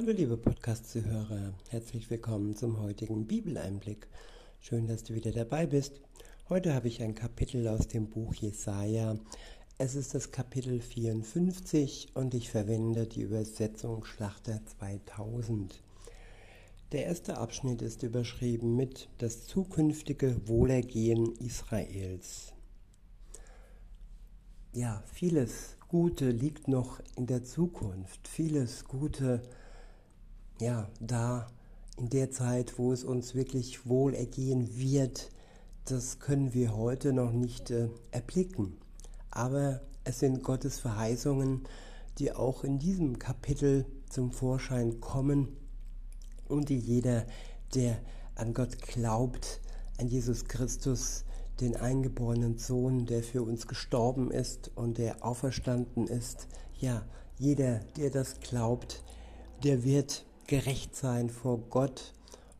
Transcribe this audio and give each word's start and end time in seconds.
Hallo 0.00 0.12
liebe 0.12 0.36
Podcast-Zuhörer, 0.36 1.54
herzlich 1.70 2.08
willkommen 2.08 2.54
zum 2.54 2.80
heutigen 2.80 3.26
Bibeleinblick. 3.26 4.06
Schön, 4.60 4.86
dass 4.86 5.02
du 5.02 5.16
wieder 5.16 5.32
dabei 5.32 5.66
bist. 5.66 6.00
Heute 6.48 6.72
habe 6.72 6.86
ich 6.86 7.02
ein 7.02 7.16
Kapitel 7.16 7.66
aus 7.66 7.88
dem 7.88 8.08
Buch 8.08 8.32
Jesaja. 8.32 9.16
Es 9.76 9.96
ist 9.96 10.14
das 10.14 10.30
Kapitel 10.30 10.80
54 10.80 12.10
und 12.14 12.32
ich 12.34 12.48
verwende 12.48 13.08
die 13.08 13.22
Übersetzung 13.22 14.04
Schlachter 14.04 14.60
2000. 14.78 15.82
Der 16.92 17.06
erste 17.06 17.36
Abschnitt 17.36 17.82
ist 17.82 18.04
überschrieben 18.04 18.76
mit 18.76 19.08
Das 19.18 19.48
zukünftige 19.48 20.46
Wohlergehen 20.46 21.34
Israels. 21.40 22.52
Ja, 24.72 25.02
vieles 25.12 25.76
Gute 25.88 26.30
liegt 26.30 26.68
noch 26.68 27.00
in 27.16 27.26
der 27.26 27.42
Zukunft. 27.42 28.28
Vieles 28.28 28.84
Gute 28.84 29.42
ja, 30.60 30.88
da 31.00 31.46
in 31.96 32.08
der 32.08 32.30
Zeit, 32.30 32.78
wo 32.78 32.92
es 32.92 33.04
uns 33.04 33.34
wirklich 33.34 33.86
wohl 33.86 34.14
ergehen 34.14 34.76
wird, 34.76 35.30
das 35.84 36.18
können 36.20 36.54
wir 36.54 36.76
heute 36.76 37.12
noch 37.12 37.32
nicht 37.32 37.70
äh, 37.70 37.88
erblicken. 38.10 38.76
Aber 39.30 39.80
es 40.04 40.20
sind 40.20 40.42
Gottes 40.42 40.78
Verheißungen, 40.78 41.64
die 42.18 42.32
auch 42.32 42.64
in 42.64 42.78
diesem 42.78 43.18
Kapitel 43.18 43.86
zum 44.08 44.32
Vorschein 44.32 45.00
kommen 45.00 45.48
und 46.48 46.68
die 46.68 46.78
jeder, 46.78 47.26
der 47.74 47.98
an 48.34 48.54
Gott 48.54 48.80
glaubt, 48.80 49.60
an 49.98 50.08
Jesus 50.08 50.44
Christus, 50.44 51.24
den 51.60 51.76
eingeborenen 51.76 52.58
Sohn, 52.58 53.06
der 53.06 53.22
für 53.22 53.42
uns 53.42 53.66
gestorben 53.66 54.30
ist 54.30 54.70
und 54.76 54.98
der 54.98 55.24
auferstanden 55.24 56.06
ist, 56.06 56.46
ja, 56.78 57.04
jeder, 57.38 57.80
der 57.96 58.10
das 58.10 58.40
glaubt, 58.40 59.02
der 59.64 59.84
wird 59.84 60.24
gerecht 60.48 60.96
sein 60.96 61.30
vor 61.30 61.58
Gott. 61.70 62.14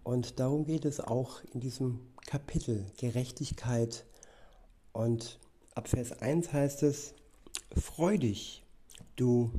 Und 0.05 0.39
darum 0.39 0.65
geht 0.65 0.85
es 0.85 1.01
auch 1.01 1.43
in 1.53 1.61
diesem 1.61 1.99
Kapitel 2.27 2.87
Gerechtigkeit. 2.99 4.05
Und 4.93 5.41
ab 5.75 5.89
Vers 5.89 6.13
1 6.13 6.53
heißt 6.53 6.85
es, 6.85 7.15
Freu 7.75 8.17
dich, 8.17 8.63
du 9.17 9.51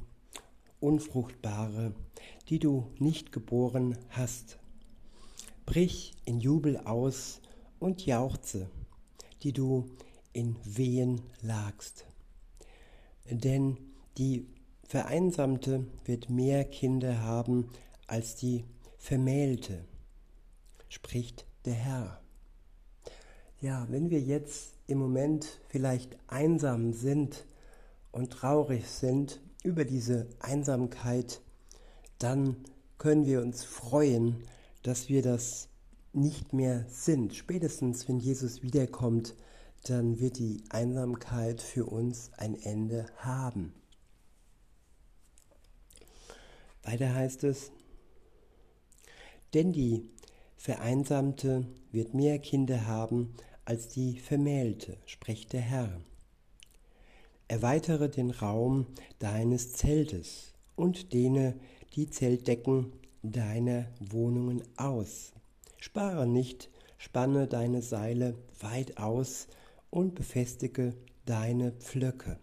Unfruchtbare, 0.79 1.93
die 2.47 2.59
du 2.59 2.89
nicht 2.99 3.31
geboren 3.31 3.97
hast. 4.09 4.59
Brich 5.65 6.13
in 6.25 6.39
Jubel 6.39 6.77
aus 6.77 7.41
und 7.79 8.05
jauchze, 8.05 8.69
die 9.43 9.53
du 9.53 9.89
in 10.33 10.55
Wehen 10.63 11.21
lagst. 11.41 12.05
Denn 13.29 13.77
die 14.17 14.47
Vereinsamte 14.83 15.85
wird 16.05 16.29
mehr 16.29 16.65
Kinder 16.65 17.21
haben 17.21 17.69
als 18.09 18.35
die 18.35 18.65
Vermählte, 18.97 19.85
spricht 20.89 21.45
der 21.65 21.73
Herr. 21.73 22.21
Ja, 23.61 23.85
wenn 23.89 24.09
wir 24.09 24.19
jetzt 24.19 24.73
im 24.87 24.97
Moment 24.97 25.59
vielleicht 25.67 26.17
einsam 26.27 26.93
sind 26.93 27.45
und 28.11 28.31
traurig 28.31 28.87
sind 28.87 29.41
über 29.63 29.85
diese 29.85 30.27
Einsamkeit, 30.39 31.41
dann 32.17 32.57
können 32.97 33.25
wir 33.25 33.41
uns 33.41 33.63
freuen, 33.63 34.43
dass 34.81 35.07
wir 35.09 35.21
das 35.21 35.67
nicht 36.11 36.53
mehr 36.53 36.85
sind. 36.89 37.35
Spätestens, 37.35 38.07
wenn 38.07 38.19
Jesus 38.19 38.63
wiederkommt, 38.63 39.35
dann 39.83 40.19
wird 40.19 40.39
die 40.39 40.63
Einsamkeit 40.69 41.61
für 41.61 41.85
uns 41.85 42.31
ein 42.37 42.55
Ende 42.55 43.05
haben. 43.17 43.73
Weiter 46.83 47.13
heißt 47.13 47.43
es, 47.43 47.71
denn 49.53 49.71
die 49.71 50.09
Vereinsamte 50.57 51.65
wird 51.91 52.13
mehr 52.13 52.39
Kinder 52.39 52.85
haben 52.85 53.33
als 53.65 53.87
die 53.87 54.19
Vermählte, 54.19 54.97
spricht 55.05 55.53
der 55.53 55.61
Herr. 55.61 56.01
Erweitere 57.47 58.09
den 58.09 58.31
Raum 58.31 58.87
deines 59.19 59.73
Zeltes 59.73 60.53
und 60.75 61.13
dehne 61.13 61.55
die 61.95 62.09
Zeltdecken 62.09 62.91
deiner 63.23 63.85
Wohnungen 63.99 64.63
aus. 64.77 65.33
Spare 65.77 66.27
nicht, 66.27 66.69
spanne 66.97 67.47
deine 67.47 67.81
Seile 67.81 68.35
weit 68.59 68.97
aus 68.97 69.47
und 69.89 70.15
befestige 70.15 70.93
deine 71.25 71.71
Pflöcke. 71.71 72.37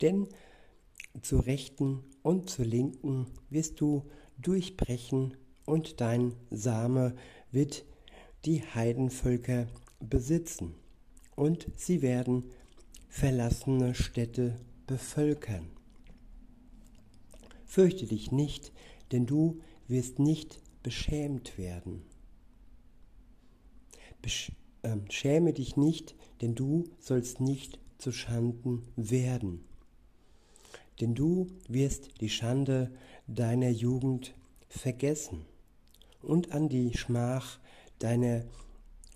Denn 0.00 0.28
zur 1.22 1.46
rechten 1.46 2.04
und 2.22 2.50
zur 2.50 2.64
linken 2.64 3.26
wirst 3.48 3.80
du 3.80 4.04
durchbrechen 4.38 5.34
und 5.70 6.00
dein 6.00 6.34
Same 6.50 7.14
wird 7.52 7.84
die 8.44 8.62
Heidenvölker 8.62 9.68
besitzen, 10.00 10.74
und 11.36 11.68
sie 11.76 12.02
werden 12.02 12.44
verlassene 13.08 13.94
Städte 13.94 14.58
bevölkern. 14.86 15.70
Fürchte 17.64 18.06
dich 18.06 18.32
nicht, 18.32 18.72
denn 19.12 19.26
du 19.26 19.60
wirst 19.86 20.18
nicht 20.18 20.60
beschämt 20.82 21.56
werden. 21.56 22.02
Besch 24.22 24.52
äh, 24.82 24.96
schäme 25.08 25.52
dich 25.52 25.76
nicht, 25.76 26.16
denn 26.40 26.54
du 26.54 26.84
sollst 26.98 27.40
nicht 27.40 27.78
zu 27.98 28.12
Schanden 28.12 28.82
werden. 28.96 29.64
Denn 31.00 31.14
du 31.14 31.46
wirst 31.68 32.20
die 32.20 32.28
Schande 32.28 32.90
deiner 33.26 33.70
Jugend 33.70 34.34
vergessen 34.68 35.46
und 36.22 36.52
an 36.52 36.68
die 36.68 36.96
Schmach 36.96 37.58
deiner 37.98 38.44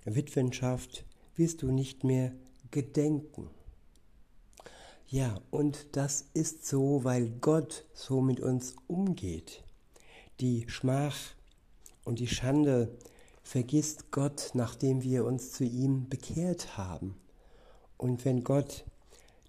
Witwenschaft 0.05 1.05
wirst 1.35 1.61
du 1.61 1.71
nicht 1.71 2.03
mehr 2.03 2.31
gedenken. 2.71 3.49
Ja, 5.07 5.39
und 5.51 5.95
das 5.95 6.25
ist 6.33 6.65
so, 6.65 7.03
weil 7.03 7.29
Gott 7.41 7.85
so 7.93 8.21
mit 8.21 8.39
uns 8.39 8.75
umgeht. 8.87 9.63
Die 10.39 10.65
Schmach 10.67 11.15
und 12.03 12.19
die 12.19 12.27
Schande 12.27 12.97
vergisst 13.43 14.11
Gott, 14.11 14.51
nachdem 14.53 15.03
wir 15.03 15.25
uns 15.25 15.51
zu 15.51 15.63
ihm 15.63 16.09
bekehrt 16.09 16.77
haben. 16.77 17.15
Und 17.97 18.25
wenn 18.25 18.43
Gott 18.43 18.83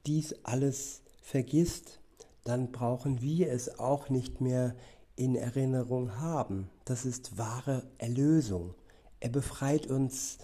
dies 0.06 0.34
alles 0.44 1.02
vergisst, 1.22 2.00
dann 2.44 2.70
brauchen 2.70 3.20
wir 3.22 3.50
es 3.50 3.78
auch 3.78 4.08
nicht 4.08 4.40
mehr 4.40 4.76
in 5.16 5.34
Erinnerung 5.34 6.20
haben. 6.20 6.68
Das 6.84 7.04
ist 7.04 7.38
wahre 7.38 7.82
Erlösung. 7.98 8.74
Er 9.20 9.30
befreit 9.30 9.86
uns 9.86 10.38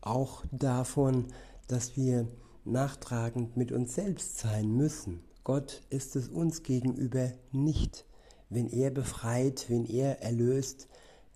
auch 0.00 0.44
davon, 0.50 1.26
dass 1.68 1.96
wir 1.96 2.26
nachtragend 2.64 3.56
mit 3.56 3.72
uns 3.72 3.94
selbst 3.94 4.38
sein 4.38 4.70
müssen. 4.76 5.20
Gott 5.44 5.82
ist 5.88 6.16
es 6.16 6.28
uns 6.28 6.62
gegenüber 6.62 7.32
nicht. 7.52 8.04
Wenn 8.50 8.68
er 8.68 8.90
befreit, 8.90 9.66
wenn 9.68 9.86
er 9.86 10.22
erlöst, 10.22 10.88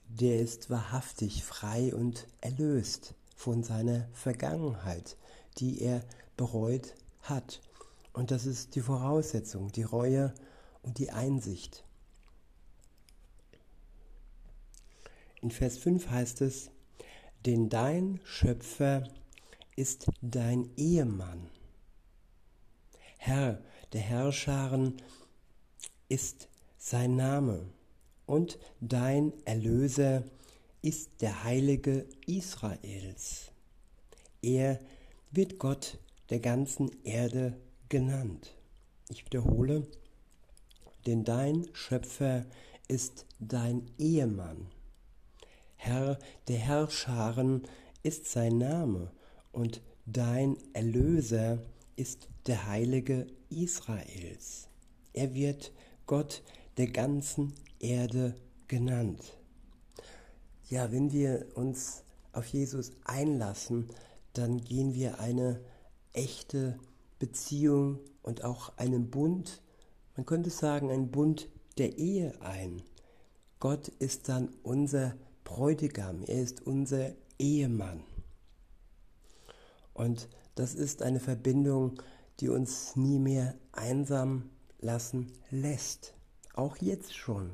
der 0.09 0.41
ist 0.41 0.69
wahrhaftig 0.69 1.45
frei 1.45 1.95
und 1.95 2.27
erlöst 2.41 3.15
von 3.37 3.63
seiner 3.63 4.09
Vergangenheit, 4.13 5.17
die 5.59 5.81
er 5.81 6.03
bereut 6.37 6.95
hat. 7.23 7.61
Und 8.13 8.31
das 8.31 8.45
ist 8.45 8.75
die 8.75 8.83
Voraussetzung, 8.83 9.73
die 9.73 9.83
Reue 9.83 10.35
und 10.83 10.99
die 10.99 11.11
Einsicht. 11.11 11.85
In 15.43 15.51
Vers 15.51 15.77
5 15.79 16.09
heißt 16.09 16.41
es, 16.43 16.71
denn 17.47 17.69
dein 17.69 18.21
Schöpfer 18.23 19.09
ist 19.75 20.07
dein 20.21 20.71
Ehemann. 20.77 21.49
Herr 23.19 23.61
der 23.93 24.03
Herrscharen 24.03 25.03
ist 26.09 26.49
sein 26.79 27.17
Name 27.17 27.67
und 28.25 28.59
dein 28.81 29.33
Erlöser 29.45 30.23
ist 30.81 31.11
der 31.21 31.43
Heilige 31.43 32.07
Israels. 32.27 33.51
Er 34.43 34.79
wird 35.33 35.59
Gott 35.59 35.99
der 36.31 36.39
ganzen 36.39 36.89
Erde 37.03 37.59
genannt. 37.89 38.55
Ich 39.09 39.25
wiederhole, 39.27 39.89
denn 41.07 41.25
dein 41.25 41.69
Schöpfer 41.73 42.47
ist 42.87 43.27
dein 43.41 43.91
Ehemann. 43.99 44.69
Herr 45.85 46.17
der 46.47 46.59
Herrscharen 46.59 47.63
ist 48.05 48.27
sein 48.27 48.57
Name 48.57 49.11
und 49.51 49.83
dein 50.07 50.57
Erlöser 50.75 51.59
ist 51.97 52.29
der 52.47 52.69
Heilige 52.69 53.27
Israels. 53.51 54.69
Er 55.13 55.35
wird 55.35 55.73
Gott 56.07 56.45
der 56.77 56.87
ganzen 56.87 57.53
Erde 57.81 58.37
genannt. 58.69 59.37
Ja, 60.69 60.93
wenn 60.93 61.11
wir 61.11 61.49
uns 61.57 62.05
auf 62.33 62.47
Jesus 62.47 62.93
einlassen, 63.05 63.89
dann 64.35 64.61
gehen 64.61 64.95
wir 64.95 65.19
eine 65.19 65.65
echte 66.13 66.79
Beziehung 67.19 67.99
und 68.23 68.45
auch 68.45 68.79
einen 68.79 69.11
Bund, 69.11 69.61
man 70.15 70.27
könnte 70.27 70.51
sagen, 70.51 70.93
einen 70.93 71.11
Bund 71.11 71.49
der 71.77 71.99
Ehe 71.99 72.41
ein. 72.41 72.83
Gott 73.59 73.89
ist 73.89 74.29
dann 74.29 74.49
unser 74.63 75.17
Bräutigam, 75.45 76.23
er 76.25 76.43
ist 76.43 76.67
unser 76.67 77.13
Ehemann. 77.39 78.03
Und 79.95 80.29
das 80.55 80.75
ist 80.75 81.03
eine 81.03 81.21
Verbindung, 81.21 82.01
die 82.41 82.49
uns 82.49 82.97
nie 82.97 83.19
mehr 83.19 83.55
einsam 83.73 84.51
lassen 84.81 85.33
lässt. 85.51 86.15
Auch 86.55 86.77
jetzt 86.79 87.15
schon 87.15 87.51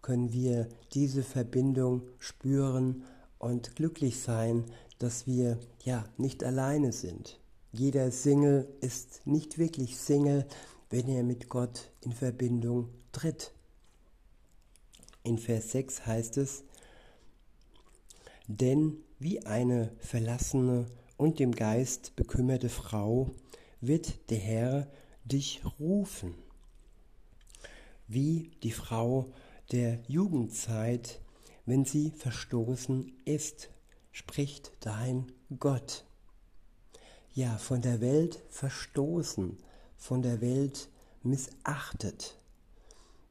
können 0.00 0.32
wir 0.32 0.68
diese 0.92 1.22
Verbindung 1.22 2.02
spüren 2.18 3.04
und 3.38 3.76
glücklich 3.76 4.20
sein, 4.20 4.64
dass 4.98 5.26
wir 5.26 5.58
ja 5.84 6.04
nicht 6.16 6.44
alleine 6.44 6.92
sind. 6.92 7.40
Jeder 7.72 8.10
Single 8.10 8.68
ist 8.80 9.26
nicht 9.26 9.58
wirklich 9.58 9.96
Single, 9.96 10.46
wenn 10.90 11.08
er 11.08 11.22
mit 11.22 11.48
Gott 11.48 11.90
in 12.02 12.12
Verbindung 12.12 12.90
tritt. 13.12 13.52
In 15.24 15.38
Vers 15.38 15.72
6 15.72 16.06
heißt 16.06 16.36
es, 16.36 16.64
denn 18.46 18.96
wie 19.18 19.46
eine 19.46 19.92
verlassene 19.98 20.86
und 21.16 21.38
dem 21.38 21.52
Geist 21.52 22.16
bekümmerte 22.16 22.68
Frau 22.68 23.30
wird 23.80 24.30
der 24.30 24.38
Herr 24.38 24.86
dich 25.24 25.62
rufen. 25.78 26.34
Wie 28.08 28.50
die 28.62 28.72
Frau 28.72 29.32
der 29.70 30.00
Jugendzeit, 30.08 31.20
wenn 31.66 31.84
sie 31.84 32.10
verstoßen 32.10 33.12
ist, 33.24 33.70
spricht 34.10 34.72
dein 34.80 35.30
Gott. 35.58 36.04
Ja, 37.34 37.56
von 37.56 37.80
der 37.80 38.00
Welt 38.00 38.42
verstoßen, 38.50 39.56
von 39.96 40.22
der 40.22 40.40
Welt 40.40 40.88
missachtet. 41.22 42.36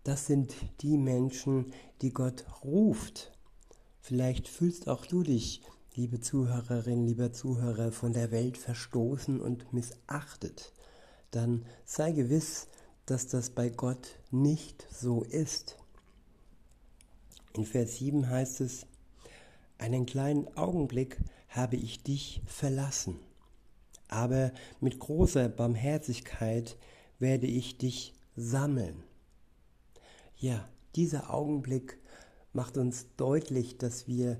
Das 0.03 0.25
sind 0.25 0.55
die 0.81 0.97
Menschen, 0.97 1.73
die 2.01 2.11
Gott 2.11 2.45
ruft. 2.63 3.31
Vielleicht 4.01 4.47
fühlst 4.47 4.89
auch 4.89 5.05
du 5.05 5.21
dich, 5.21 5.61
liebe 5.93 6.19
Zuhörerin, 6.19 7.05
lieber 7.05 7.31
Zuhörer, 7.31 7.91
von 7.91 8.13
der 8.13 8.31
Welt 8.31 8.57
verstoßen 8.57 9.39
und 9.39 9.71
missachtet. 9.73 10.73
Dann 11.29 11.65
sei 11.85 12.11
gewiss, 12.11 12.67
dass 13.05 13.27
das 13.27 13.51
bei 13.51 13.69
Gott 13.69 14.19
nicht 14.31 14.87
so 14.91 15.23
ist. 15.23 15.77
In 17.53 17.65
Vers 17.65 17.97
7 17.97 18.27
heißt 18.27 18.61
es, 18.61 18.87
einen 19.77 20.05
kleinen 20.05 20.47
Augenblick 20.57 21.17
habe 21.49 21.75
ich 21.75 22.01
dich 22.01 22.41
verlassen, 22.45 23.19
aber 24.07 24.51
mit 24.79 24.99
großer 24.99 25.47
Barmherzigkeit 25.47 26.77
werde 27.19 27.47
ich 27.47 27.77
dich 27.77 28.13
sammeln. 28.35 29.03
Ja, 30.37 30.67
dieser 30.95 31.33
Augenblick 31.33 32.00
macht 32.53 32.77
uns 32.77 33.07
deutlich, 33.17 33.77
dass 33.77 34.07
wir 34.07 34.37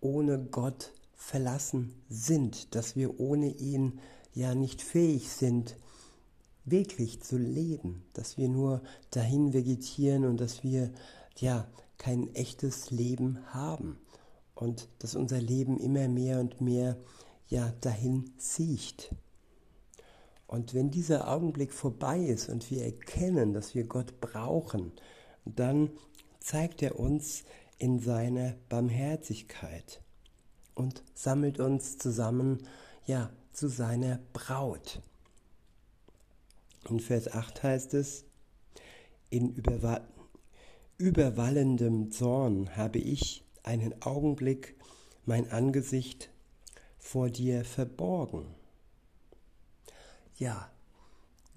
ohne 0.00 0.38
Gott 0.38 0.92
verlassen 1.14 1.94
sind, 2.08 2.74
dass 2.74 2.94
wir 2.96 3.18
ohne 3.18 3.48
ihn 3.48 3.98
ja 4.32 4.54
nicht 4.54 4.82
fähig 4.82 5.30
sind, 5.30 5.76
wirklich 6.64 7.22
zu 7.22 7.38
leben, 7.38 8.04
dass 8.12 8.36
wir 8.36 8.48
nur 8.48 8.82
dahin 9.10 9.52
vegetieren 9.52 10.24
und 10.24 10.40
dass 10.40 10.62
wir 10.62 10.92
ja 11.36 11.66
kein 11.96 12.34
echtes 12.34 12.90
Leben 12.90 13.38
haben 13.52 13.98
und 14.54 14.88
dass 14.98 15.16
unser 15.16 15.40
Leben 15.40 15.78
immer 15.78 16.08
mehr 16.08 16.40
und 16.40 16.60
mehr 16.60 16.96
ja 17.48 17.72
dahin 17.80 18.32
sieht. 18.36 19.14
Und 20.46 20.72
wenn 20.72 20.90
dieser 20.90 21.28
Augenblick 21.28 21.72
vorbei 21.72 22.20
ist 22.20 22.48
und 22.48 22.70
wir 22.70 22.84
erkennen, 22.84 23.52
dass 23.52 23.74
wir 23.74 23.84
Gott 23.84 24.20
brauchen, 24.20 24.92
dann 25.44 25.90
zeigt 26.48 26.80
er 26.80 26.98
uns 26.98 27.44
in 27.76 27.98
seiner 28.00 28.54
Barmherzigkeit 28.70 30.00
und 30.74 31.02
sammelt 31.12 31.60
uns 31.60 31.98
zusammen, 31.98 32.66
ja, 33.04 33.30
zu 33.52 33.68
seiner 33.68 34.18
Braut. 34.32 35.02
In 36.88 37.00
Vers 37.00 37.30
8 37.30 37.62
heißt 37.62 37.92
es, 37.92 38.24
in 39.28 39.50
überwa 39.50 40.00
überwallendem 40.96 42.10
Zorn 42.10 42.74
habe 42.76 42.98
ich 42.98 43.44
einen 43.62 44.00
Augenblick 44.00 44.74
mein 45.26 45.50
Angesicht 45.50 46.30
vor 46.98 47.28
dir 47.28 47.62
verborgen. 47.66 48.46
Ja, 50.38 50.70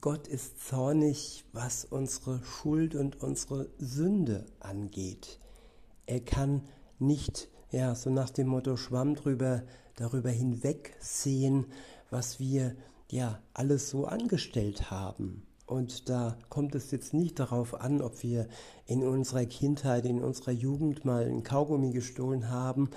Gott 0.01 0.27
ist 0.27 0.67
zornig, 0.67 1.45
was 1.53 1.85
unsere 1.85 2.43
Schuld 2.43 2.95
und 2.95 3.21
unsere 3.21 3.69
Sünde 3.77 4.47
angeht. 4.59 5.37
Er 6.07 6.21
kann 6.21 6.63
nicht, 6.97 7.49
ja, 7.69 7.93
so 7.93 8.09
nach 8.09 8.31
dem 8.31 8.47
Motto 8.47 8.77
Schwamm 8.77 9.13
drüber, 9.13 9.61
darüber 9.95 10.31
hinwegsehen, 10.31 11.67
was 12.09 12.39
wir 12.39 12.75
ja 13.11 13.43
alles 13.53 13.91
so 13.91 14.05
angestellt 14.05 14.89
haben. 14.89 15.45
Und 15.67 16.09
da 16.09 16.35
kommt 16.49 16.73
es 16.73 16.89
jetzt 16.89 17.13
nicht 17.13 17.39
darauf 17.39 17.79
an, 17.79 18.01
ob 18.01 18.23
wir 18.23 18.47
in 18.87 19.03
unserer 19.03 19.45
Kindheit, 19.45 20.07
in 20.07 20.19
unserer 20.19 20.51
Jugend 20.51 21.05
mal 21.05 21.25
ein 21.27 21.43
Kaugummi 21.43 21.91
gestohlen 21.91 22.49
haben 22.49 22.89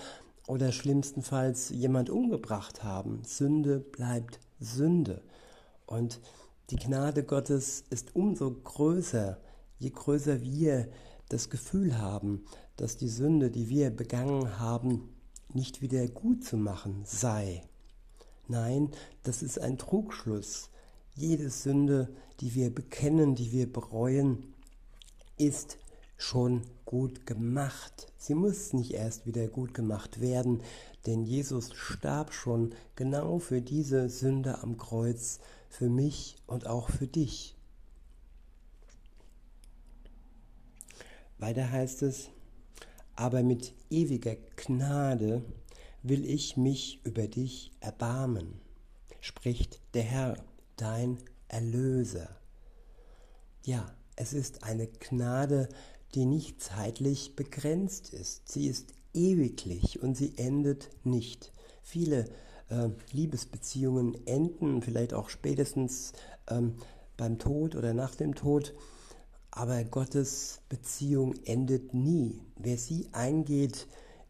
oder 0.47 0.73
schlimmstenfalls 0.73 1.69
jemand 1.69 2.09
umgebracht 2.09 2.83
haben. 2.83 3.23
Sünde 3.27 3.79
bleibt 3.79 4.41
Sünde. 4.59 5.23
Und 5.87 6.19
die 6.71 6.77
Gnade 6.77 7.25
Gottes 7.25 7.85
ist 7.91 8.17
umso 8.17 8.51
größer, 8.51 9.39
je 9.79 9.91
größer 9.91 10.41
wir 10.43 10.89
das 11.29 11.51
Gefühl 11.51 11.99
haben, 11.99 12.45
dass 12.77 12.97
die 12.97 13.09
Sünde, 13.09 13.51
die 13.51 13.69
wir 13.69 13.91
begangen 13.91 14.59
haben, 14.59 15.11
nicht 15.53 15.83
wieder 15.83 16.07
gut 16.09 16.43
zu 16.43 16.57
machen 16.57 17.03
sei. 17.05 17.63
Nein, 18.49 18.91
das 19.23 19.43
ist 19.43 19.59
ein 19.59 19.79
Trugschluss. 19.79 20.71
Jede 21.15 21.51
Sünde, 21.51 22.09
die 22.41 22.55
wir 22.55 22.75
bekennen, 22.75 23.35
die 23.35 23.53
wir 23.53 23.71
bereuen, 23.73 24.55
ist 25.37 25.79
schon 26.17 26.63
gut 26.85 27.27
gemacht. 27.27 28.13
Sie 28.17 28.35
muss 28.35 28.73
nicht 28.73 28.93
erst 28.93 29.27
wieder 29.27 29.49
gut 29.49 29.75
gemacht 29.75 30.21
werden, 30.21 30.63
denn 31.07 31.25
Jesus 31.25 31.73
starb 31.75 32.33
schon 32.33 32.73
genau 32.97 33.39
für 33.39 33.61
diese 33.61 34.09
Sünde 34.09 34.63
am 34.63 34.79
Kreuz, 34.79 35.41
für 35.75 35.91
mich 35.91 36.37
und 36.47 36.69
auch 36.69 36.89
für 36.89 37.09
dich. 37.09 37.57
Weiter 41.39 41.71
heißt 41.71 42.03
es, 42.03 42.31
aber 43.17 43.43
mit 43.43 43.73
ewiger 43.91 44.37
Gnade 44.57 45.43
will 46.03 46.25
ich 46.25 46.57
mich 46.57 47.01
über 47.05 47.27
dich 47.27 47.73
erbarmen, 47.81 48.61
spricht 49.21 49.81
der 49.95 50.05
Herr, 50.05 50.37
dein 50.77 51.19
Erlöser. 51.49 52.29
Ja, 53.65 53.93
es 54.15 54.33
ist 54.33 54.63
eine 54.63 54.87
Gnade, 54.87 55.69
die 56.15 56.25
nicht 56.25 56.63
zeitlich 56.63 57.35
begrenzt 57.35 58.15
ist. 58.15 58.49
Sie 58.49 58.69
ist 58.69 58.95
ewiglich 59.13 60.01
und 60.01 60.17
sie 60.17 60.35
endet 60.37 60.89
nicht. 61.05 61.53
Viele 61.83 62.27
äh, 62.69 62.89
Liebesbeziehungen 63.13 64.27
enden 64.27 64.83
vielleicht 64.83 65.15
auch 65.15 65.29
spätestens 65.29 66.13
ähm, 66.49 66.75
beim 67.17 67.39
Tod 67.39 67.75
oder 67.77 67.95
nach 67.95 68.15
dem 68.15 68.35
Tod, 68.35 68.75
aber 69.51 69.85
Gottes 69.85 70.61
Beziehung 70.69 71.35
endet 71.45 71.95
nie. 71.95 72.41
Wer 72.57 72.77
sie 72.77 73.09
eingeht, 73.13 73.87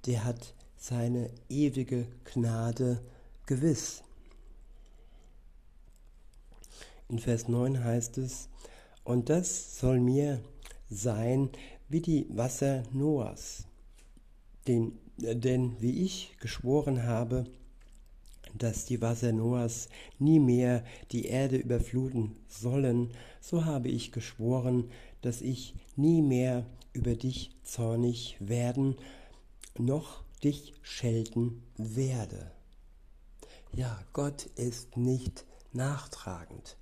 der 0.06 0.24
hat 0.24 0.54
seine 0.76 1.30
ewige 1.48 2.06
Gnade 2.24 3.00
gewiss. 3.46 4.02
In 7.08 7.18
Vers 7.18 7.48
9 7.48 7.82
heißt 7.82 8.18
es, 8.18 8.48
und 9.04 9.28
das 9.28 9.78
soll 9.78 10.00
mir 10.00 10.42
sein 10.90 11.50
wie 11.88 12.00
die 12.00 12.26
Wasser 12.30 12.82
Noahs, 12.92 13.64
den, 14.66 14.98
denn 15.16 15.80
wie 15.80 16.02
ich 16.02 16.36
geschworen 16.40 17.04
habe, 17.04 17.44
dass 18.54 18.84
die 18.84 19.00
Wasser 19.00 19.32
Noahs 19.32 19.88
nie 20.18 20.40
mehr 20.40 20.84
die 21.12 21.26
Erde 21.26 21.56
überfluten 21.56 22.36
sollen, 22.48 23.10
so 23.40 23.64
habe 23.64 23.88
ich 23.88 24.12
geschworen, 24.12 24.90
dass 25.22 25.40
ich 25.40 25.74
nie 25.96 26.22
mehr 26.22 26.66
über 26.92 27.14
dich 27.14 27.50
zornig 27.64 28.36
werden, 28.40 28.96
noch 29.78 30.22
dich 30.42 30.74
schelten 30.82 31.62
werde. 31.76 32.50
Ja, 33.72 34.00
Gott 34.12 34.46
ist 34.56 34.96
nicht 34.96 35.44
nachtragend. 35.72 36.76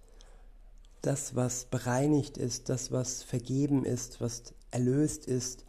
Das, 1.01 1.35
was 1.35 1.65
bereinigt 1.65 2.37
ist, 2.37 2.69
das, 2.69 2.93
was 2.93 3.23
vergeben 3.23 3.85
ist, 3.85 4.21
was 4.21 4.55
erlöst 4.71 5.27
ist, 5.27 5.65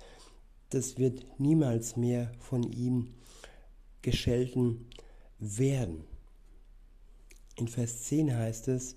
das 0.69 0.98
wird 0.98 1.39
niemals 1.39 1.95
mehr 1.95 2.31
von 2.39 2.63
ihm 2.63 3.13
geschelten 4.01 4.88
werden. 5.43 6.03
In 7.55 7.67
Vers 7.67 8.03
10 8.03 8.35
heißt 8.35 8.67
es, 8.69 8.95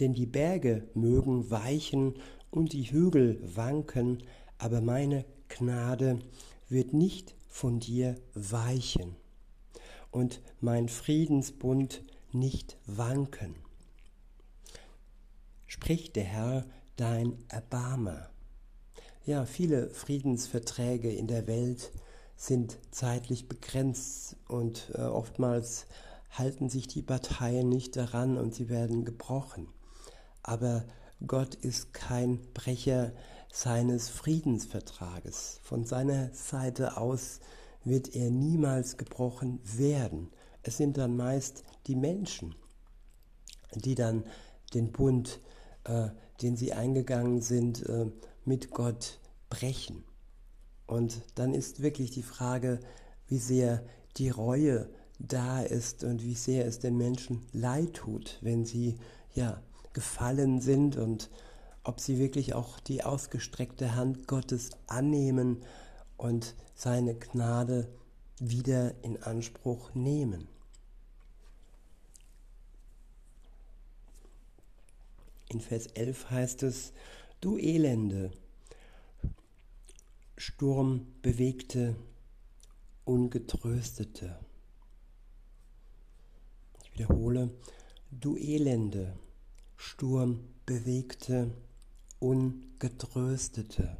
denn 0.00 0.14
die 0.14 0.26
Berge 0.26 0.88
mögen 0.94 1.50
weichen 1.50 2.14
und 2.50 2.72
die 2.72 2.90
Hügel 2.90 3.40
wanken, 3.42 4.22
aber 4.58 4.80
meine 4.80 5.24
Gnade 5.48 6.18
wird 6.68 6.92
nicht 6.94 7.34
von 7.48 7.80
dir 7.80 8.16
weichen 8.34 9.16
und 10.10 10.40
mein 10.60 10.88
Friedensbund 10.88 12.02
nicht 12.32 12.76
wanken. 12.86 13.56
Spricht 15.66 16.16
der 16.16 16.24
Herr 16.24 16.66
dein 16.96 17.36
Erbarmer. 17.48 18.30
Ja, 19.24 19.46
viele 19.46 19.90
Friedensverträge 19.90 21.10
in 21.10 21.26
der 21.26 21.46
Welt 21.46 21.92
sind 22.42 22.76
zeitlich 22.90 23.48
begrenzt 23.48 24.36
und 24.48 24.90
äh, 24.94 25.02
oftmals 25.02 25.86
halten 26.32 26.68
sich 26.68 26.88
die 26.88 27.02
Parteien 27.02 27.68
nicht 27.68 27.94
daran 27.94 28.36
und 28.36 28.52
sie 28.52 28.68
werden 28.68 29.04
gebrochen. 29.04 29.68
Aber 30.42 30.84
Gott 31.24 31.54
ist 31.54 31.92
kein 31.92 32.40
Brecher 32.52 33.12
seines 33.52 34.08
Friedensvertrages. 34.08 35.60
Von 35.62 35.84
seiner 35.84 36.34
Seite 36.34 36.96
aus 36.96 37.38
wird 37.84 38.16
er 38.16 38.30
niemals 38.30 38.96
gebrochen 38.96 39.60
werden. 39.62 40.28
Es 40.64 40.78
sind 40.78 40.98
dann 40.98 41.16
meist 41.16 41.62
die 41.86 41.96
Menschen, 41.96 42.56
die 43.76 43.94
dann 43.94 44.24
den 44.74 44.90
Bund, 44.90 45.38
äh, 45.84 46.08
den 46.40 46.56
sie 46.56 46.72
eingegangen 46.72 47.40
sind, 47.40 47.88
äh, 47.88 48.06
mit 48.44 48.70
Gott 48.70 49.20
brechen. 49.48 50.02
Und 50.86 51.22
dann 51.34 51.54
ist 51.54 51.82
wirklich 51.82 52.10
die 52.10 52.22
Frage, 52.22 52.80
wie 53.28 53.38
sehr 53.38 53.82
die 54.16 54.30
Reue 54.30 54.88
da 55.18 55.62
ist 55.62 56.04
und 56.04 56.22
wie 56.22 56.34
sehr 56.34 56.66
es 56.66 56.80
den 56.80 56.96
Menschen 56.96 57.46
leid 57.52 57.94
tut, 57.94 58.38
wenn 58.40 58.64
sie 58.64 58.96
ja 59.34 59.62
gefallen 59.92 60.60
sind 60.60 60.96
und 60.96 61.30
ob 61.84 62.00
sie 62.00 62.18
wirklich 62.18 62.54
auch 62.54 62.80
die 62.80 63.02
ausgestreckte 63.02 63.94
Hand 63.94 64.26
Gottes 64.28 64.70
annehmen 64.86 65.62
und 66.16 66.54
seine 66.74 67.14
Gnade 67.14 67.88
wieder 68.38 68.94
in 69.02 69.22
Anspruch 69.22 69.94
nehmen. 69.94 70.48
In 75.48 75.60
Vers 75.60 75.86
11 75.88 76.30
heißt 76.30 76.62
es, 76.62 76.92
du 77.40 77.58
Elende, 77.58 78.30
sturmbewegte, 80.44 81.94
ungetröstete. 83.04 84.40
Ich 86.82 86.92
wiederhole, 86.94 87.50
du 88.10 88.36
Elende, 88.36 89.16
sturmbewegte, 89.76 91.52
ungetröstete. 92.18 93.96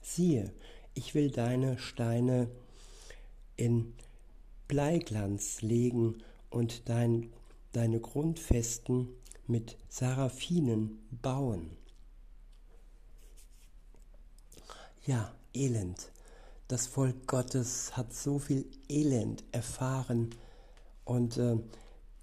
Siehe, 0.00 0.52
ich 0.94 1.16
will 1.16 1.32
deine 1.32 1.76
Steine 1.76 2.48
in 3.56 3.94
Bleiglanz 4.68 5.60
legen 5.60 6.22
und 6.50 6.88
dein, 6.88 7.32
deine 7.72 7.98
Grundfesten 7.98 9.08
mit 9.48 9.76
Seraphinen 9.88 11.00
bauen. 11.10 11.76
Ja, 15.04 15.34
Elend. 15.58 16.12
Das 16.68 16.86
Volk 16.86 17.26
Gottes 17.26 17.96
hat 17.96 18.14
so 18.14 18.38
viel 18.38 18.66
Elend 18.88 19.42
erfahren 19.50 20.30
und 21.04 21.36
äh, 21.36 21.56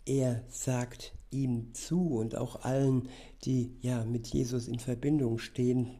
er 0.05 0.43
sagt 0.49 1.13
ihm 1.31 1.73
zu 1.73 2.17
und 2.17 2.37
auch 2.37 2.61
allen, 2.63 3.09
die 3.43 3.75
ja 3.81 4.05
mit 4.05 4.27
Jesus 4.27 4.67
in 4.67 4.79
Verbindung 4.79 5.39
stehen, 5.39 5.91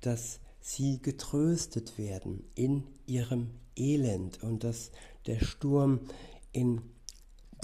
dass 0.00 0.40
sie 0.60 1.02
getröstet 1.02 1.98
werden 1.98 2.44
in 2.54 2.84
ihrem 3.06 3.50
Elend 3.76 4.42
und 4.42 4.64
dass 4.64 4.92
der 5.26 5.40
Sturm, 5.40 6.00
in 6.52 6.80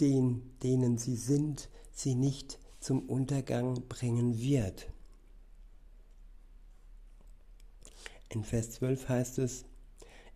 den, 0.01 0.43
denen 0.63 0.99
sie 0.99 1.17
sind, 1.17 1.69
sie 1.93 2.15
nicht 2.15 2.59
zum 2.81 3.09
Untergang 3.09 3.83
bringen 3.89 4.39
wird. 4.39 4.89
In 8.31 8.45
Vers 8.45 8.73
12 8.73 9.09
heißt 9.09 9.39
es, 9.39 9.65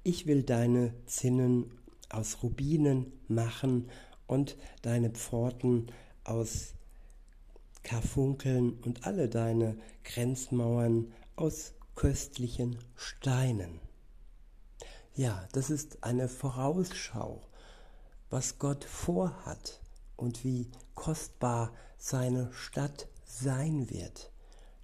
ich 0.03 0.27
will 0.27 0.43
deine 0.43 0.95
Zinnen 1.07 1.71
aus 2.09 2.43
Rubinen 2.43 3.13
machen 3.29 3.89
und 4.27 4.57
deine 4.83 5.11
Pforten 5.11 5.93
aus 6.25 6.75
Karfunkeln 7.83 8.75
und 8.81 9.07
alle 9.07 9.29
deine 9.29 9.77
Grenzmauern 10.05 11.13
aus 11.37 11.75
köstlichen 11.95 12.79
Steinen. 12.97 13.81
Ja, 15.15 15.47
das 15.53 15.69
ist 15.69 16.03
eine 16.03 16.29
Vorausschau, 16.29 17.43
was 18.31 18.59
Gott 18.59 18.85
vorhat 18.85 19.81
und 20.17 20.45
wie 20.45 20.71
kostbar 20.95 21.73
seine 21.99 22.51
Stadt 22.53 23.09
sein 23.25 23.91
wird, 23.91 24.31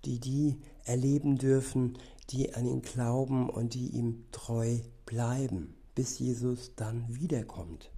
die 0.05 0.19
die 0.21 0.61
erleben 0.85 1.38
dürfen, 1.38 1.97
die 2.31 2.55
an 2.55 2.67
ihn 2.67 2.83
glauben 2.83 3.49
und 3.49 3.75
die 3.75 3.89
ihm 3.89 4.25
treu 4.33 4.79
bleiben, 5.07 5.75
bis 5.95 6.19
Jesus 6.19 6.75
dann 6.77 7.05
wiederkommt. 7.09 7.91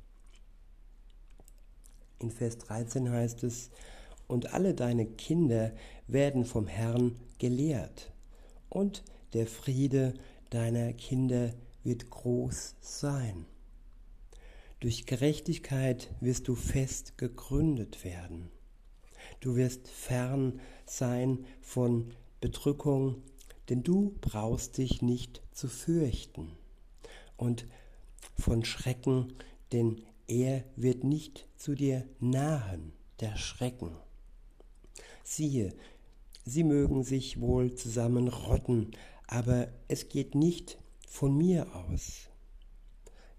In 2.20 2.30
Vers 2.30 2.58
13 2.58 3.10
heißt 3.10 3.44
es, 3.44 3.70
und 4.26 4.54
alle 4.54 4.74
deine 4.74 5.06
Kinder 5.06 5.72
werden 6.06 6.44
vom 6.44 6.66
Herrn 6.66 7.16
gelehrt, 7.38 8.12
und 8.68 9.02
der 9.32 9.46
Friede 9.46 10.14
deiner 10.50 10.92
Kinder 10.92 11.52
wird 11.82 12.10
groß 12.10 12.76
sein. 12.80 13.46
Durch 14.80 15.06
Gerechtigkeit 15.06 16.10
wirst 16.20 16.48
du 16.48 16.54
fest 16.54 17.18
gegründet 17.18 18.04
werden. 18.04 18.50
Du 19.40 19.56
wirst 19.56 19.88
fern 19.88 20.60
sein 20.86 21.44
von 21.60 22.12
Bedrückung, 22.40 23.22
denn 23.70 23.84
du 23.84 24.16
brauchst 24.20 24.78
dich 24.78 25.00
nicht 25.00 25.40
zu 25.52 25.68
fürchten. 25.68 26.50
Und 27.36 27.66
von 28.38 28.64
Schrecken, 28.64 29.32
denn 29.72 30.02
er 30.26 30.64
wird 30.76 31.04
nicht 31.04 31.46
zu 31.56 31.74
dir 31.74 32.06
nahen, 32.18 32.92
der 33.20 33.36
Schrecken. 33.36 33.92
Siehe, 35.22 35.72
sie 36.44 36.64
mögen 36.64 37.04
sich 37.04 37.40
wohl 37.40 37.74
zusammenrotten, 37.74 38.90
aber 39.26 39.68
es 39.88 40.08
geht 40.08 40.34
nicht 40.34 40.78
von 41.08 41.36
mir 41.36 41.66
aus. 41.74 42.28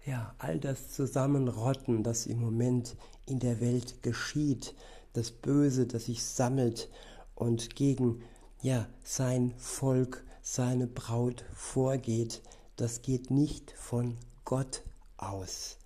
Ja, 0.06 0.34
all 0.38 0.58
das 0.58 0.90
Zusammenrotten, 0.90 2.02
das 2.02 2.26
im 2.26 2.40
Moment 2.40 2.96
in 3.26 3.38
der 3.38 3.60
Welt 3.60 4.02
geschieht, 4.02 4.74
das 5.12 5.30
Böse, 5.30 5.86
das 5.86 6.06
sich 6.06 6.24
sammelt 6.24 6.90
und 7.34 7.76
gegen 7.76 8.22
ja, 8.62 8.86
sein 9.02 9.52
Volk, 9.58 10.24
seine 10.40 10.86
Braut 10.86 11.44
vorgeht, 11.52 12.42
das 12.76 13.02
geht 13.02 13.30
nicht 13.30 13.72
von 13.72 14.16
Gott 14.44 14.82
aus. 15.16 15.78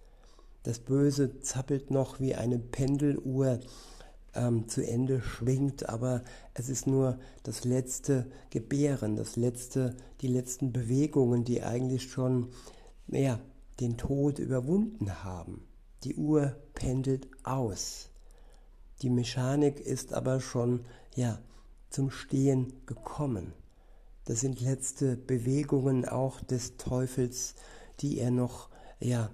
Das 0.63 0.79
Böse 0.79 1.41
zappelt 1.41 1.91
noch 1.91 2.21
wie 2.21 2.35
eine 2.35 2.59
Pendeluhr 2.59 3.61
ähm, 4.35 4.69
zu 4.69 4.87
Ende 4.87 5.23
schwingt, 5.23 5.89
aber 5.89 6.23
es 6.53 6.69
ist 6.69 6.87
nur 6.87 7.19
das 7.45 7.65
letzte 7.65 8.31
Gebären, 8.51 9.17
das 9.17 9.37
letzte, 9.37 9.97
die 10.21 10.29
letzten 10.29 10.73
Bewegungen, 10.73 11.45
die 11.45 11.63
eigentlich 11.63 12.11
schon 12.11 12.51
ja, 13.09 13.41
den 13.81 13.97
Tod 13.97 14.39
überwunden 14.39 15.25
haben. 15.25 15.67
Die 16.05 16.17
Uhr 16.17 16.57
pendelt 16.75 17.29
aus. 17.43 18.11
Die 19.03 19.11
Mechanik 19.11 19.81
ist 19.81 20.13
aber 20.13 20.41
schon 20.41 20.85
ja, 21.15 21.39
zum 21.91 22.11
Stehen 22.11 22.73
gekommen. 22.87 23.53
Das 24.25 24.41
sind 24.41 24.61
letzte 24.61 25.17
Bewegungen 25.17 26.05
auch 26.05 26.41
des 26.41 26.77
Teufels, 26.77 27.55
die 28.01 28.19
er 28.19 28.31
noch 28.31 28.69
ja, 28.99 29.31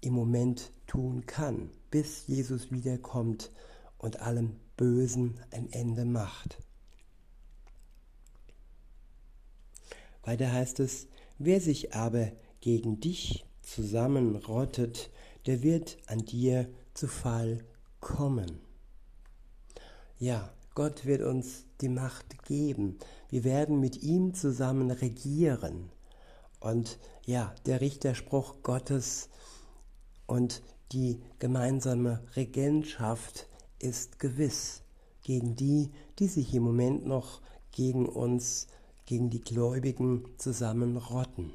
im 0.00 0.12
Moment 0.12 0.70
tun 0.86 1.26
kann, 1.26 1.70
bis 1.90 2.26
Jesus 2.26 2.70
wiederkommt 2.70 3.50
und 3.98 4.20
allem 4.20 4.56
Bösen 4.76 5.40
ein 5.50 5.72
Ende 5.72 6.04
macht. 6.04 6.58
Weiter 10.22 10.52
heißt 10.52 10.80
es, 10.80 11.06
wer 11.38 11.60
sich 11.60 11.94
aber 11.94 12.32
gegen 12.60 13.00
dich 13.00 13.46
zusammenrottet, 13.62 15.10
der 15.46 15.62
wird 15.62 15.98
an 16.06 16.24
dir 16.24 16.68
zu 16.94 17.08
Fall 17.08 17.64
kommen. 18.00 18.60
Ja, 20.18 20.52
Gott 20.76 21.06
wird 21.06 21.22
uns 21.22 21.64
die 21.80 21.88
Macht 21.88 22.44
geben. 22.44 22.98
Wir 23.30 23.44
werden 23.44 23.80
mit 23.80 24.02
ihm 24.02 24.34
zusammen 24.34 24.90
regieren. 24.90 25.90
Und 26.60 26.98
ja, 27.24 27.54
der 27.64 27.80
Richterspruch 27.80 28.62
Gottes 28.62 29.30
und 30.26 30.62
die 30.92 31.22
gemeinsame 31.38 32.22
Regentschaft 32.36 33.48
ist 33.78 34.18
gewiss 34.18 34.82
gegen 35.22 35.56
die, 35.56 35.92
die 36.18 36.28
sich 36.28 36.52
im 36.52 36.64
Moment 36.64 37.06
noch 37.06 37.40
gegen 37.72 38.06
uns, 38.06 38.66
gegen 39.06 39.30
die 39.30 39.40
Gläubigen 39.40 40.26
zusammenrotten. 40.36 41.52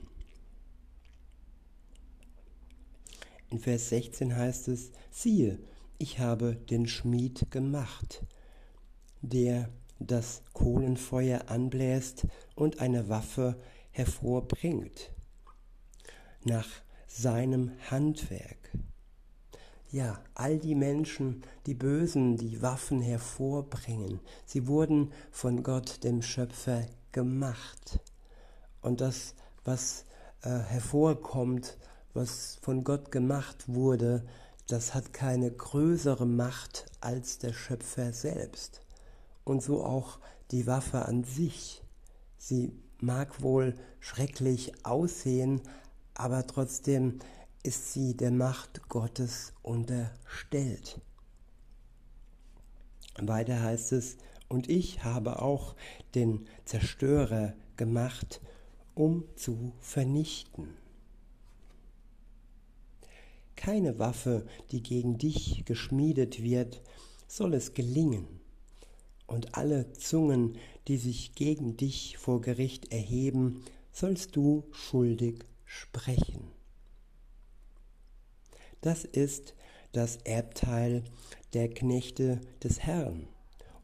In 3.52 3.60
Vers 3.60 3.90
16 3.90 4.36
heißt 4.36 4.68
es, 4.70 4.90
siehe, 5.12 5.60
ich 6.00 6.18
habe 6.18 6.56
den 6.56 6.88
Schmied 6.88 7.52
gemacht, 7.52 8.24
der 9.22 9.70
das 10.00 10.42
Kohlenfeuer 10.54 11.44
anbläst 11.48 12.28
und 12.56 12.80
eine 12.80 13.10
Waffe 13.10 13.60
hervorbringt, 13.92 15.12
nach 16.44 16.68
seinem 17.08 17.72
Handwerk. 17.90 18.58
Ja, 19.92 20.20
all 20.36 20.58
die 20.58 20.76
Menschen, 20.76 21.44
die 21.66 21.74
Bösen, 21.74 22.38
die 22.38 22.62
Waffen 22.62 23.02
hervorbringen, 23.02 24.22
sie 24.46 24.68
wurden 24.68 25.12
von 25.32 25.64
Gott, 25.64 26.04
dem 26.04 26.22
Schöpfer, 26.22 26.86
gemacht. 27.12 28.00
Und 28.82 29.02
das, 29.02 29.36
was 29.66 30.06
äh, 30.44 30.50
hervorkommt, 30.50 31.78
was 32.14 32.58
von 32.62 32.84
Gott 32.84 33.12
gemacht 33.12 33.66
wurde, 33.68 34.26
das 34.68 34.94
hat 34.94 35.12
keine 35.14 35.52
größere 35.52 36.26
Macht 36.26 36.86
als 37.02 37.38
der 37.40 37.52
Schöpfer 37.52 38.14
selbst. 38.14 38.82
Und 39.44 39.62
so 39.62 39.84
auch 39.84 40.20
die 40.52 40.68
Waffe 40.68 41.06
an 41.06 41.24
sich. 41.24 41.84
Sie 42.38 42.74
mag 43.00 43.42
wohl 43.42 43.76
schrecklich 44.00 44.86
aussehen, 44.86 45.62
aber 46.14 46.46
trotzdem 46.46 47.20
ist 47.64 47.94
sie 47.94 48.16
der 48.16 48.32
Macht 48.32 48.90
Gottes 48.90 49.54
unterstellt. 49.62 51.00
Weiter 53.20 53.62
heißt 53.62 53.92
es, 53.92 54.18
und 54.48 54.70
ich 54.70 55.04
habe 55.04 55.42
auch 55.42 55.76
den 56.14 56.46
Zerstörer 56.66 57.54
gemacht, 57.78 58.42
um 58.96 59.24
zu 59.36 59.74
vernichten. 59.80 60.76
Keine 63.56 64.00
Waffe, 64.00 64.46
die 64.72 64.84
gegen 64.84 65.18
dich 65.18 65.64
geschmiedet 65.66 66.42
wird, 66.42 66.82
soll 67.28 67.54
es 67.54 67.74
gelingen. 67.74 68.41
Und 69.32 69.56
alle 69.56 69.94
Zungen, 69.94 70.58
die 70.90 70.98
sich 70.98 71.36
gegen 71.36 71.78
dich 71.78 72.18
vor 72.18 72.42
Gericht 72.42 72.92
erheben, 72.92 73.64
sollst 73.94 74.36
du 74.36 74.66
schuldig 74.74 75.46
sprechen. 75.64 76.52
Das 78.82 79.06
ist 79.06 79.54
das 79.94 80.18
Erbteil 80.18 81.06
der 81.54 81.70
Knechte 81.70 82.42
des 82.62 82.82
Herrn 82.82 83.26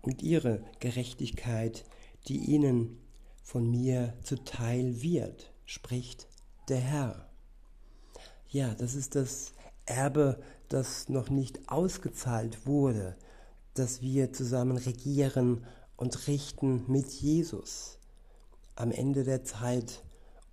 und 0.01 0.21
ihre 0.21 0.65
Gerechtigkeit, 0.81 1.85
die 2.27 2.39
ihnen 2.39 2.99
von 3.41 3.71
mir 3.71 4.15
zuteil 4.23 5.01
wird, 5.01 5.53
spricht 5.65 6.27
der 6.67 6.79
Herr. 6.79 7.29
Ja, 8.49 8.75
das 8.75 8.95
ist 8.95 9.15
das 9.15 9.53
Erbe, 9.85 10.41
das 10.67 11.07
noch 11.07 11.29
nicht 11.29 11.69
ausgezahlt 11.69 12.65
wurde, 12.65 13.15
dass 13.77 14.01
wir 14.01 14.33
zusammen 14.33 14.77
regieren 14.77 15.65
und 15.95 16.27
richten 16.27 16.83
mit 16.87 17.11
Jesus 17.11 17.97
am 18.75 18.91
Ende 18.91 19.23
der 19.23 19.43
Zeit 19.43 20.03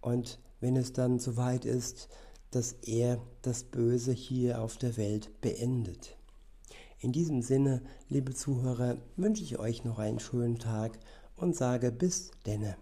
und 0.00 0.38
wenn 0.61 0.76
es 0.76 0.93
dann 0.93 1.19
soweit 1.19 1.64
ist, 1.64 2.09
dass 2.50 2.73
er 2.83 3.21
das 3.43 3.64
Böse 3.64 4.12
hier 4.12 4.61
auf 4.61 4.76
der 4.76 4.97
Welt 4.97 5.40
beendet. 5.40 6.16
In 7.00 7.12
diesem 7.12 7.43
Sinne, 7.43 7.83
liebe 8.09 8.35
Zuhörer, 8.35 8.97
wünsche 9.16 9.43
ich 9.43 9.59
euch 9.59 9.85
noch 9.85 9.99
einen 9.99 10.21
schönen 10.21 10.59
Tag 10.59 10.99
und 11.37 11.54
sage 11.54 11.93
bis 11.93 12.31
denne. 12.47 12.76